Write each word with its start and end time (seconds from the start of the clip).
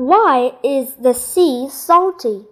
Why 0.00 0.52
is 0.64 0.94
the 0.94 1.12
sea 1.12 1.68
salty? 1.68 2.46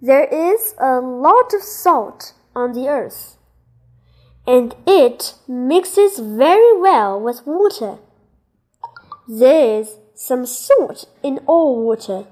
There 0.00 0.22
is 0.22 0.72
a 0.78 1.00
lot 1.00 1.52
of 1.52 1.64
salt 1.64 2.32
on 2.54 2.74
the 2.74 2.86
earth, 2.86 3.38
and 4.46 4.76
it 4.86 5.34
mixes 5.48 6.20
very 6.20 6.78
well 6.80 7.20
with 7.20 7.44
water. 7.44 7.98
There 9.26 9.80
is 9.80 9.96
some 10.14 10.46
salt 10.46 11.08
in 11.24 11.40
all 11.48 11.84
water. 11.84 12.26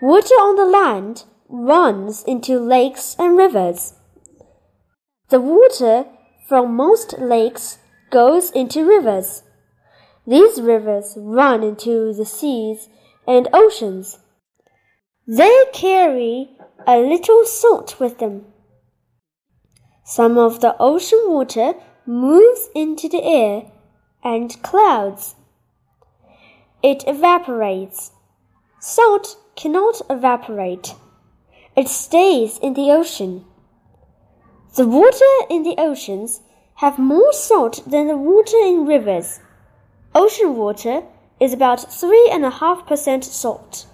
Water 0.00 0.36
on 0.36 0.56
the 0.56 0.64
land 0.64 1.24
runs 1.46 2.22
into 2.22 2.58
lakes 2.58 3.14
and 3.18 3.36
rivers. 3.36 3.96
The 5.28 5.42
water 5.42 6.06
from 6.48 6.74
most 6.74 7.18
lakes 7.18 7.80
goes 8.08 8.50
into 8.50 8.82
rivers. 8.82 9.42
These 10.28 10.60
rivers 10.60 11.14
run 11.16 11.62
into 11.62 12.12
the 12.12 12.26
seas 12.26 12.90
and 13.26 13.48
oceans. 13.54 14.18
They 15.26 15.64
carry 15.72 16.50
a 16.86 16.98
little 16.98 17.46
salt 17.46 17.98
with 17.98 18.18
them. 18.18 18.44
Some 20.04 20.36
of 20.36 20.60
the 20.60 20.76
ocean 20.78 21.22
water 21.28 21.72
moves 22.04 22.68
into 22.74 23.08
the 23.08 23.24
air 23.24 23.72
and 24.22 24.62
clouds. 24.62 25.34
It 26.82 27.04
evaporates. 27.06 28.12
Salt 28.80 29.38
cannot 29.56 30.02
evaporate. 30.10 30.94
It 31.74 31.88
stays 31.88 32.58
in 32.58 32.74
the 32.74 32.90
ocean. 32.90 33.46
The 34.76 34.86
water 34.86 35.34
in 35.48 35.62
the 35.62 35.76
oceans 35.78 36.42
have 36.74 36.98
more 36.98 37.32
salt 37.32 37.82
than 37.86 38.08
the 38.08 38.18
water 38.18 38.58
in 38.58 38.84
rivers. 38.84 39.40
Ocean 40.14 40.56
water 40.56 41.02
is 41.40 41.52
about 41.52 41.92
three 41.92 42.28
and 42.32 42.44
a 42.44 42.50
half 42.50 42.86
percent 42.86 43.24
salt. 43.24 43.86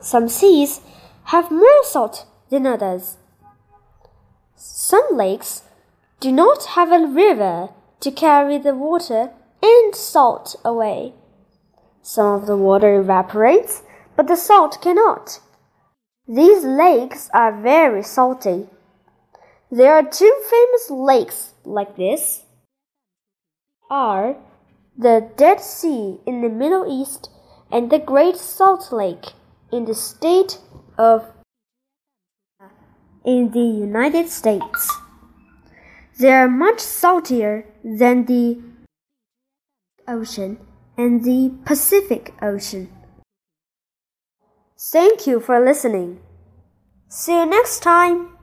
Some 0.00 0.28
seas 0.28 0.80
have 1.24 1.50
more 1.50 1.84
salt 1.84 2.26
than 2.50 2.66
others. 2.66 3.16
Some 4.54 5.06
lakes 5.12 5.62
do 6.20 6.32
not 6.32 6.64
have 6.76 6.92
a 6.92 7.06
river 7.06 7.70
to 8.00 8.10
carry 8.10 8.58
the 8.58 8.74
water 8.74 9.30
and 9.62 9.94
salt 9.94 10.56
away. 10.64 11.14
Some 12.02 12.26
of 12.34 12.46
the 12.46 12.56
water 12.56 13.00
evaporates, 13.00 13.82
but 14.16 14.28
the 14.28 14.36
salt 14.36 14.80
cannot. 14.80 15.40
These 16.26 16.64
lakes 16.64 17.28
are 17.34 17.60
very 17.60 18.02
salty. 18.02 18.66
There 19.70 19.94
are 19.94 20.02
two 20.02 20.32
famous 20.50 20.90
lakes 20.90 21.52
like 21.64 21.96
this 21.96 22.44
are 23.90 24.36
the 24.98 25.30
Dead 25.36 25.60
Sea 25.60 26.18
in 26.26 26.42
the 26.42 26.48
Middle 26.48 26.84
East 26.90 27.30
and 27.70 27.88
the 27.88 28.00
Great 28.00 28.36
Salt 28.36 28.90
Lake 28.90 29.26
in 29.70 29.84
the 29.84 29.94
state 29.94 30.58
of 30.98 31.24
in 33.24 33.50
the 33.52 33.60
United 33.60 34.28
States. 34.28 34.92
They 36.18 36.32
are 36.32 36.48
much 36.48 36.80
saltier 36.80 37.64
than 37.84 38.24
the 38.24 38.58
ocean 40.08 40.58
and 40.96 41.22
the 41.22 41.54
Pacific 41.64 42.34
Ocean. 42.42 42.88
Thank 44.76 45.26
you 45.26 45.38
for 45.38 45.64
listening. 45.64 46.20
See 47.08 47.38
you 47.38 47.46
next 47.46 47.80
time. 47.80 48.37